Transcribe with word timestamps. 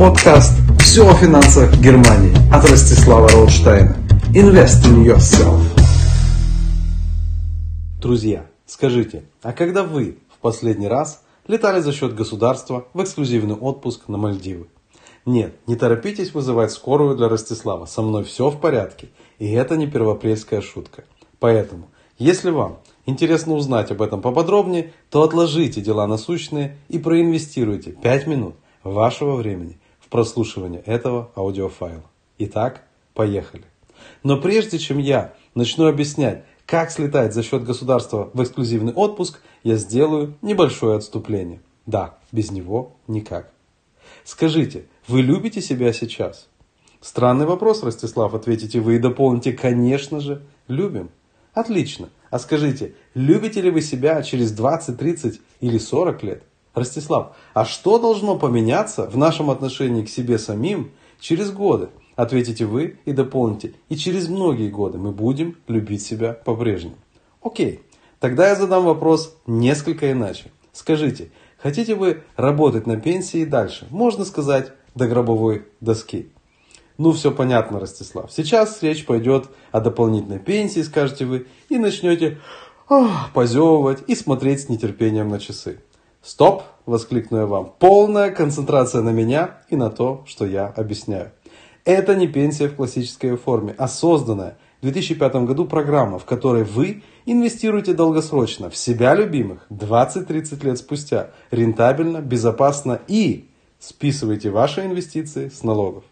подкаст 0.00 0.54
«Все 0.78 1.06
о 1.06 1.12
финансах 1.12 1.76
Германии» 1.76 2.32
от 2.50 2.64
Ростислава 2.64 3.28
Ролштейна. 3.28 3.98
Invest 4.34 4.86
in 4.86 5.04
yourself. 5.04 5.60
Друзья, 8.00 8.46
скажите, 8.64 9.24
а 9.42 9.52
когда 9.52 9.82
вы 9.82 10.16
в 10.34 10.38
последний 10.38 10.88
раз 10.88 11.22
летали 11.46 11.80
за 11.80 11.92
счет 11.92 12.14
государства 12.14 12.86
в 12.94 13.02
эксклюзивный 13.02 13.54
отпуск 13.54 14.08
на 14.08 14.16
Мальдивы? 14.16 14.68
Нет, 15.26 15.54
не 15.66 15.76
торопитесь 15.76 16.32
вызывать 16.32 16.72
скорую 16.72 17.14
для 17.14 17.28
Ростислава. 17.28 17.84
Со 17.84 18.00
мной 18.00 18.24
все 18.24 18.48
в 18.48 18.58
порядке. 18.58 19.10
И 19.38 19.52
это 19.52 19.76
не 19.76 19.86
первоапрельская 19.86 20.62
шутка. 20.62 21.04
Поэтому, 21.40 21.88
если 22.16 22.50
вам 22.50 22.78
интересно 23.04 23.52
узнать 23.52 23.90
об 23.90 24.00
этом 24.00 24.22
поподробнее, 24.22 24.94
то 25.10 25.22
отложите 25.24 25.82
дела 25.82 26.06
насущные 26.06 26.78
и 26.88 26.98
проинвестируйте 26.98 27.90
5 27.90 28.26
минут 28.26 28.54
вашего 28.82 29.36
времени 29.36 29.76
в 30.10 30.12
прослушивание 30.12 30.80
этого 30.80 31.30
аудиофайла. 31.36 32.02
Итак, 32.38 32.82
поехали. 33.14 33.62
Но 34.24 34.40
прежде 34.40 34.80
чем 34.80 34.98
я 34.98 35.34
начну 35.54 35.86
объяснять, 35.86 36.44
как 36.66 36.90
слетать 36.90 37.32
за 37.32 37.44
счет 37.44 37.62
государства 37.62 38.28
в 38.34 38.42
эксклюзивный 38.42 38.92
отпуск, 38.92 39.40
я 39.62 39.76
сделаю 39.76 40.34
небольшое 40.42 40.96
отступление. 40.96 41.60
Да, 41.86 42.18
без 42.32 42.50
него 42.50 42.96
никак. 43.06 43.52
Скажите, 44.24 44.86
вы 45.06 45.22
любите 45.22 45.60
себя 45.60 45.92
сейчас? 45.92 46.48
Странный 47.00 47.46
вопрос, 47.46 47.84
Ростислав, 47.84 48.34
ответите 48.34 48.80
вы 48.80 48.96
и 48.96 48.98
дополните, 48.98 49.52
конечно 49.52 50.18
же, 50.18 50.42
любим. 50.66 51.10
Отлично. 51.54 52.08
А 52.30 52.40
скажите, 52.40 52.94
любите 53.14 53.60
ли 53.60 53.70
вы 53.70 53.80
себя 53.80 54.20
через 54.24 54.50
20, 54.50 54.98
30 54.98 55.40
или 55.60 55.78
40 55.78 56.22
лет? 56.24 56.42
Ростислав, 56.74 57.36
а 57.54 57.64
что 57.64 57.98
должно 57.98 58.36
поменяться 58.36 59.06
в 59.06 59.16
нашем 59.16 59.50
отношении 59.50 60.04
к 60.04 60.08
себе 60.08 60.38
самим 60.38 60.92
через 61.18 61.50
годы? 61.50 61.88
Ответите 62.16 62.66
вы 62.66 62.98
и 63.04 63.12
дополните. 63.12 63.74
И 63.88 63.96
через 63.96 64.28
многие 64.28 64.68
годы 64.68 64.98
мы 64.98 65.10
будем 65.10 65.56
любить 65.68 66.02
себя 66.02 66.32
по-прежнему. 66.32 66.96
Окей, 67.42 67.80
тогда 68.18 68.48
я 68.48 68.54
задам 68.54 68.84
вопрос 68.84 69.34
несколько 69.46 70.12
иначе. 70.12 70.50
Скажите, 70.72 71.30
хотите 71.58 71.94
вы 71.94 72.22
работать 72.36 72.86
на 72.86 73.00
пенсии 73.00 73.44
дальше? 73.44 73.86
Можно 73.90 74.24
сказать, 74.24 74.72
до 74.94 75.08
гробовой 75.08 75.66
доски. 75.80 76.30
Ну, 76.98 77.12
все 77.12 77.30
понятно, 77.30 77.80
Ростислав. 77.80 78.30
Сейчас 78.30 78.82
речь 78.82 79.06
пойдет 79.06 79.46
о 79.72 79.80
дополнительной 79.80 80.38
пенсии, 80.38 80.80
скажете 80.82 81.24
вы, 81.24 81.46
и 81.70 81.78
начнете 81.78 82.38
ох, 82.88 83.32
позевывать 83.32 84.00
и 84.06 84.14
смотреть 84.14 84.60
с 84.60 84.68
нетерпением 84.68 85.30
на 85.30 85.40
часы. 85.40 85.80
Стоп, 86.22 86.64
воскликну 86.84 87.38
я 87.38 87.46
вам. 87.46 87.72
Полная 87.78 88.30
концентрация 88.30 89.00
на 89.00 89.10
меня 89.10 89.58
и 89.70 89.76
на 89.76 89.90
то, 89.90 90.22
что 90.26 90.44
я 90.44 90.66
объясняю. 90.66 91.32
Это 91.86 92.14
не 92.14 92.28
пенсия 92.28 92.68
в 92.68 92.76
классической 92.76 93.36
форме, 93.36 93.74
а 93.78 93.88
созданная 93.88 94.58
в 94.80 94.82
2005 94.82 95.34
году 95.46 95.64
программа, 95.64 96.18
в 96.18 96.26
которой 96.26 96.64
вы 96.64 97.02
инвестируете 97.24 97.94
долгосрочно 97.94 98.68
в 98.68 98.76
себя 98.76 99.14
любимых 99.14 99.66
20-30 99.70 100.64
лет 100.64 100.78
спустя, 100.78 101.30
рентабельно, 101.50 102.18
безопасно 102.18 103.00
и 103.08 103.48
списываете 103.78 104.50
ваши 104.50 104.84
инвестиции 104.84 105.48
с 105.48 105.62
налогов. 105.62 106.04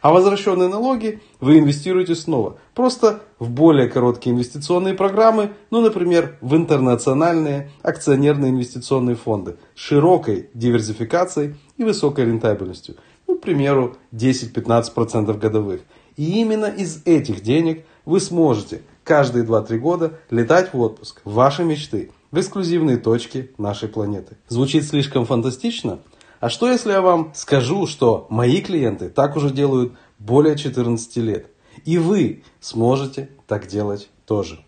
А 0.00 0.12
возвращенные 0.12 0.68
налоги 0.68 1.20
вы 1.40 1.58
инвестируете 1.58 2.14
снова. 2.14 2.58
Просто 2.74 3.22
в 3.38 3.50
более 3.50 3.88
короткие 3.88 4.34
инвестиционные 4.34 4.94
программы, 4.94 5.50
ну, 5.70 5.80
например, 5.80 6.38
в 6.40 6.54
интернациональные 6.54 7.70
акционерные 7.82 8.50
инвестиционные 8.50 9.16
фонды 9.16 9.56
с 9.74 9.80
широкой 9.80 10.50
диверсификацией 10.54 11.54
и 11.76 11.84
высокой 11.84 12.26
рентабельностью. 12.26 12.96
Ну, 13.26 13.36
к 13.38 13.40
примеру, 13.40 13.96
10-15% 14.12 15.38
годовых. 15.38 15.80
И 16.16 16.40
именно 16.40 16.66
из 16.66 17.02
этих 17.04 17.42
денег 17.42 17.84
вы 18.04 18.20
сможете 18.20 18.82
каждые 19.04 19.44
2-3 19.44 19.78
года 19.78 20.18
летать 20.30 20.72
в 20.72 20.80
отпуск 20.80 21.20
ваши 21.24 21.64
мечты, 21.64 22.10
в 22.30 22.38
эксклюзивные 22.38 22.96
точки 22.96 23.50
нашей 23.58 23.88
планеты. 23.88 24.36
Звучит 24.48 24.84
слишком 24.84 25.26
фантастично? 25.26 26.00
А 26.40 26.50
что 26.50 26.70
если 26.70 26.92
я 26.92 27.00
вам 27.00 27.32
скажу, 27.34 27.86
что 27.86 28.26
мои 28.28 28.60
клиенты 28.60 29.08
так 29.08 29.36
уже 29.36 29.50
делают 29.50 29.94
более 30.18 30.56
14 30.56 31.16
лет? 31.18 31.46
И 31.84 31.98
вы 31.98 32.42
сможете 32.60 33.28
так 33.46 33.66
делать 33.66 34.08
тоже. 34.26 34.60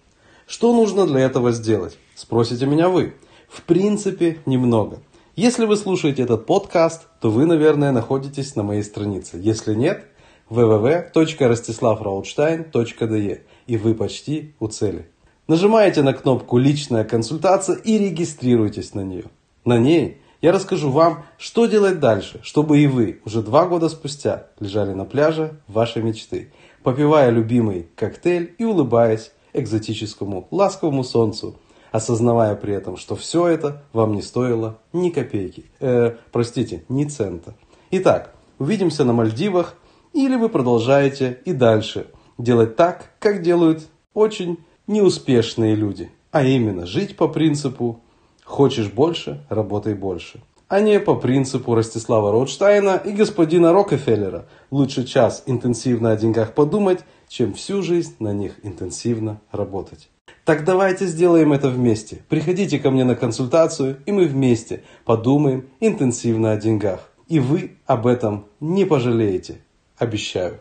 Что 0.47 0.73
нужно 0.73 1.06
для 1.06 1.21
этого 1.21 1.53
сделать? 1.53 1.99
Спросите 2.15 2.67
меня 2.67 2.89
вы. 2.89 3.15
В 3.49 3.62
принципе, 3.62 4.39
немного. 4.47 4.99
Если 5.37 5.67
вы 5.67 5.77
слушаете 5.77 6.23
этот 6.23 6.47
подкаст, 6.47 7.06
то 7.21 7.31
вы, 7.31 7.47
наверное, 7.47 7.93
находитесь 7.93 8.56
на 8.56 8.62
моей 8.62 8.83
странице. 8.83 9.39
Если 9.39 9.75
нет, 9.75 10.06
www.rostislavrautstein.de 10.50 13.41
и 13.67 13.77
вы 13.77 13.95
почти 13.95 14.55
у 14.59 14.69
цели. 14.69 15.06
Нажимаете 15.47 16.03
на 16.03 16.12
кнопку 16.12 16.59
«Личная 16.59 17.05
консультация» 17.05 17.77
и 17.77 17.99
регистрируйтесь 17.99 18.95
на 18.95 19.00
нее. 19.00 19.25
На 19.65 19.79
ней 19.79 20.21
я 20.41 20.53
расскажу 20.53 20.91
вам, 20.91 21.25
что 21.37 21.66
делать 21.66 22.00
дальше, 22.00 22.41
чтобы 22.43 22.78
и 22.78 22.87
вы 22.87 23.21
уже 23.25 23.43
два 23.43 23.66
года 23.66 23.88
спустя 23.88 24.47
лежали 24.60 24.93
на 24.93 25.04
пляже 25.04 25.60
вашей 25.66 26.03
мечты, 26.03 26.53
попивая 26.82 27.31
любимый 27.31 27.88
коктейль 27.97 28.54
и 28.59 28.65
улыбаясь 28.65 29.32
экзотическому 29.53 30.47
ласковому 30.50 31.03
солнцу, 31.03 31.56
осознавая 31.91 32.54
при 32.54 32.75
этом, 32.75 32.97
что 32.97 33.16
все 33.16 33.49
это 33.49 33.82
вам 33.93 34.15
не 34.15 34.22
стоило 34.22 34.78
ни 34.93 35.10
копейки, 35.10 35.66
э, 35.81 36.16
простите, 36.31 36.84
ни 36.88 37.05
цента. 37.05 37.55
Итак, 37.91 38.34
увидимся 38.59 39.05
на 39.05 39.12
Мальдивах, 39.12 39.75
или 40.12 40.37
вы 40.37 40.49
продолжаете 40.49 41.41
и 41.44 41.53
дальше 41.53 42.06
делать 42.38 42.76
так, 42.76 43.12
как 43.19 43.43
делают 43.43 43.88
очень 44.15 44.59
неуспешные 44.87 45.75
люди, 45.75 46.10
а 46.31 46.44
именно 46.44 46.87
жить 46.87 47.16
по 47.16 47.28
принципу 47.28 48.00
Хочешь 48.48 48.91
больше– 48.91 49.44
работай 49.50 49.92
больше. 49.92 50.41
А 50.69 50.81
не 50.81 50.98
по 51.00 51.14
принципу 51.14 51.75
Ростислава 51.75 52.32
Ротштайна 52.32 52.97
и 52.97 53.12
господина 53.12 53.75
Рокфеллера. 53.75 54.47
Лучше 54.70 55.04
час 55.04 55.42
интенсивно 55.44 56.12
о 56.12 56.16
деньгах 56.16 56.54
подумать, 56.54 57.00
чем 57.28 57.53
всю 57.53 57.82
жизнь 57.82 58.16
на 58.20 58.32
них 58.32 58.54
интенсивно 58.62 59.42
работать. 59.53 60.08
Так 60.47 60.64
давайте 60.64 61.06
сделаем 61.06 61.53
это 61.53 61.69
вместе. 61.69 62.22
Приходите 62.31 62.78
ко 62.78 62.91
мне 62.91 63.04
на 63.04 63.16
консультацию, 63.16 63.98
и 64.06 64.12
мы 64.12 64.25
вместе 64.25 64.82
подумаем 65.04 65.69
интенсивно 65.78 66.53
о 66.53 66.56
деньгах. 66.56 67.12
И 67.28 67.41
вы 67.41 67.76
об 67.84 68.06
этом 68.06 68.47
не 68.60 68.87
пожалеете. 68.87 69.60
Обещаю. 69.98 70.58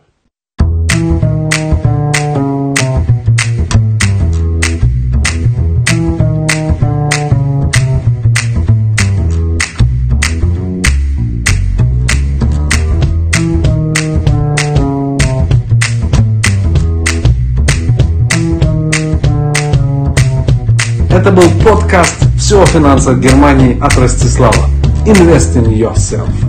Это 21.28 21.36
был 21.36 21.62
подкаст 21.62 22.14
«Все 22.38 22.62
о 22.62 22.64
финансах 22.64 23.18
Германии» 23.18 23.78
от 23.82 23.94
Ростислава. 23.98 24.70
Invest 25.04 25.56
in 25.56 25.74
yourself. 25.76 26.47